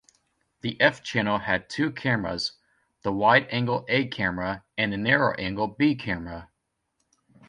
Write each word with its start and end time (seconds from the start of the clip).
The 0.61 0.81
F-channel 0.81 1.37
had 1.37 1.69
two 1.69 1.91
cameras: 1.91 2.53
the 3.03 3.11
wide-angle 3.11 3.85
A-camera 3.87 4.63
and 4.75 4.91
the 4.91 4.97
narrow 4.97 5.35
angle 5.35 5.67
B-camera. 5.67 6.49